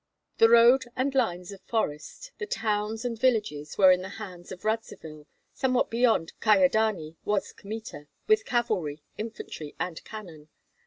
[0.39, 4.65] The roads and lines of forest, the towns and villages were in the hands of
[4.65, 10.49] Radzivill; somewhat beyond Kyedani was Kmita, with cavalry, infantry, and cannon.